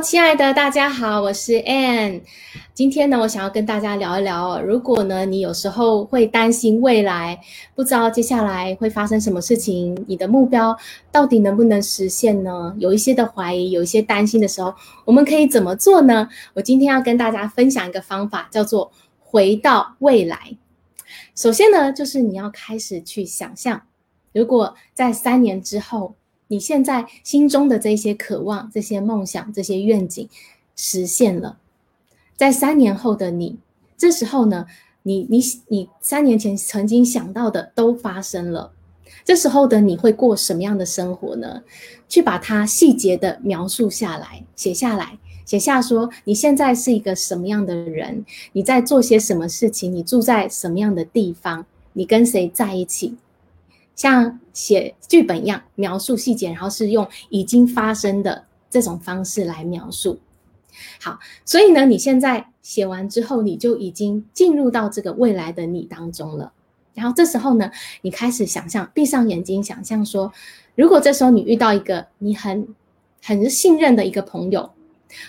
[0.00, 2.22] 亲爱的大家好，我是 Ann。
[2.72, 7.38] 今天呢，我想要跟大家聊一聊，如果呢，你有时候会担心未来，
[7.74, 10.76] 不知道接下来会发生什么事情，你的目标
[11.10, 12.74] 到底能不能实现呢？
[12.78, 14.74] 有一些的怀疑，有一些担心的时候，
[15.04, 16.28] 我们可以怎么做呢？
[16.54, 20.56] 我今天要跟大家分享一个方法，叫做回到未来。
[21.34, 23.82] 首先呢，就是你要开始去想象，
[24.32, 26.14] 如果在三年之后。
[26.52, 30.28] 你现在心中的这些渴望、这些梦想、这些愿景
[30.76, 31.56] 实现了，
[32.36, 33.56] 在三年后的你，
[33.96, 34.66] 这时候呢，
[35.02, 38.70] 你你你三年前曾经想到的都发生了，
[39.24, 41.62] 这时候的你会过什么样的生活呢？
[42.06, 51.64] 去把它细节的描述下来，写下来，写下说你现在是一个什么样的人，你在做些什么事情，你住在什么样的地方，
[51.94, 53.16] 你跟谁在一起。
[53.94, 60.18] 像写剧本一样描述细节，然后是用已经发生的这种方式来描述。
[61.00, 66.52] 好，所以呢，你现在写完之后，你就已经进入到这个未来的你当中了。
[66.94, 70.32] 然后这时候呢，你开始想象，闭上眼睛，想象说，
[70.74, 72.66] 如果这时候你遇到一个你很
[73.22, 74.70] 很信任的一个朋友，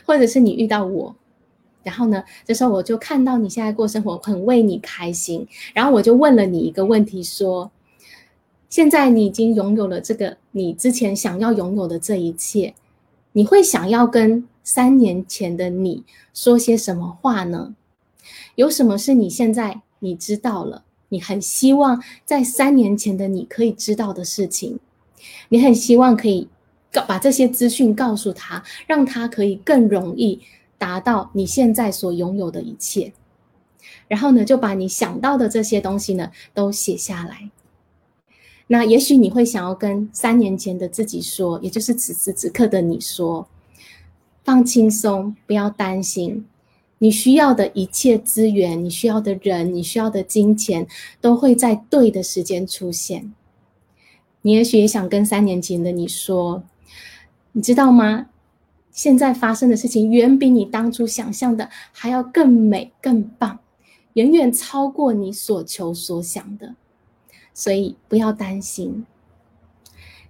[0.05, 1.14] 或者是你遇到我，
[1.83, 7.70] 然后呢，这时候我就看到你现在过生活，很为你开心，然后我就问了你一个问题，说。
[8.73, 12.73] 现在你已经拥有了这个你之前想要拥有的这一切，
[13.33, 17.75] 你会想要跟三年前的你说些什么话呢？
[18.55, 24.80] 有什么是你现在你知道了，你很希望在三年前的你可以知道的事情，
[25.49, 26.47] 你很希望可以
[26.91, 30.41] 告把这些资讯告诉他，让他可以更容易
[30.80, 33.13] 达到你现在所拥有的一切。
[34.08, 37.52] 然后呢，就把你想到的这些东西呢，都写下来。
[38.67, 43.47] 那也许你会想要跟三年前的自己说，也就是此时此刻的你说，
[44.44, 46.45] 放轻松，不要担心，
[46.97, 50.88] 你需要的一切资源，你需要的人，你需要的金钱，
[51.20, 53.33] 都会在对的时间出现。
[54.42, 56.64] 你也许也想跟三年前的你说，
[57.52, 58.27] 你知道吗？
[58.92, 63.60] 现在发生的事情远比你当初想象的还要更美、更棒，
[64.14, 66.76] 远远超过你所求所想的。
[67.53, 69.05] 所以不要担心，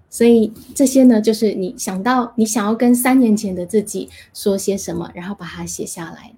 [0.10, 6.34] 所以这些呢，就是你想到你想要跟三年前的自己说些什么，然后把它写下来。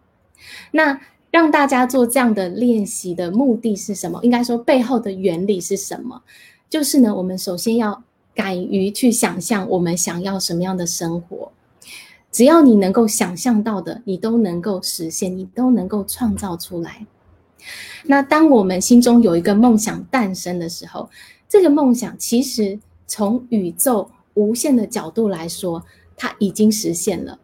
[0.72, 1.02] 那
[1.32, 4.20] 让大家做这样的练习的目的是什么？
[4.24, 6.22] 应该说背后的原理是什么？
[6.70, 8.04] 就是呢，我们首先要
[8.34, 11.52] 敢于去想象我们想要什么样的生活。
[12.32, 17.08] 只要你能够想象到的，你都能够实现，你都能够创造出来。
[18.06, 21.10] 那当我们心中有一个梦想诞生的时候，
[21.50, 25.84] 这个梦想其实从宇宙无限的角度来说，
[26.16, 27.40] 它已经实现了。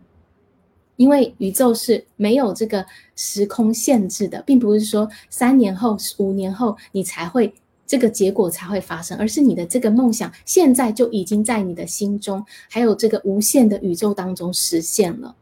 [0.98, 2.86] 因为宇宙是没有这个
[3.16, 7.52] 时空限制的，并不是说三年后、五年后你才会
[7.88, 15.36] 这个结果才会发生，而是你的这个梦想现在就已经在你的心中，还有这个无限的宇宙当中实现了。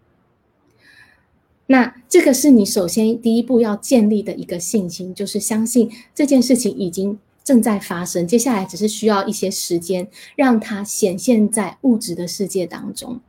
[1.71, 13.19] 那这个是你首先第一步要建立的一个信心，就是相信这件事情已经正在发生，接下来只是需要一些时间让它显现在物质的世界当中。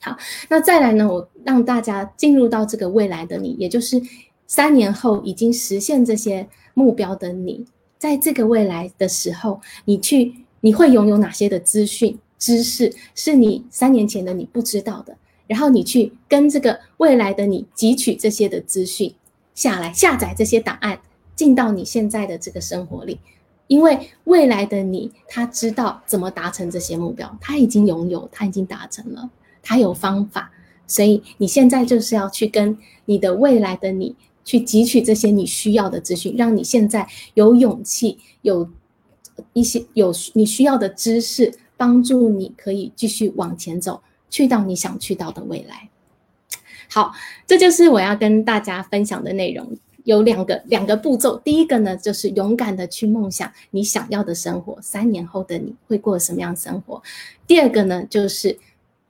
[0.00, 0.14] 好，
[0.50, 4.02] 那再来呢，我让大家进入到这个未来的你，也就是
[4.46, 7.64] 三年后已经实现这些目标的你，
[7.96, 15.16] 在这个未来的时候，你去你会拥有哪些的资讯、知识，是你三年前的你不知道的。
[15.46, 19.14] 然后你去跟这个未来的你汲取这些的资讯
[19.54, 20.98] 下来，下载这些档案
[21.34, 23.18] 进到你现在的这个生活里，
[23.66, 29.30] 因为未来的你他知道怎么达成这些目标，他已经拥有，他已经达成了，
[29.62, 30.50] 他有方法，
[30.86, 34.14] 所以你现在就是要去跟你的未来的你
[34.44, 38.68] 去汲取这些你需要的资讯，让你现在有勇气，有
[39.52, 44.00] 一些有你需要的知识，帮助你可以继续往前走。
[44.30, 45.88] 去到你想去到的未来。
[46.88, 47.12] 好，
[47.46, 49.76] 这就是我要跟大家分享的内容。
[50.04, 57.02] 有两个两个步骤，第一个呢，就是勇敢的去梦想你想要的生活，三年后的你会过什么样的生活？
[57.44, 58.56] 第二个呢，就是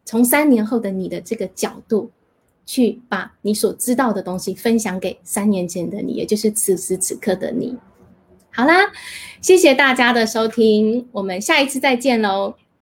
[0.07, 2.11] 从三年后的你的这个角度，
[2.65, 7.77] 去把你所知道的东西分享给三年前的你，也就是此时此刻的你。
[8.51, 8.91] 好啦，
[9.43, 12.55] 谢谢大家的收听，我们下一次再见喽。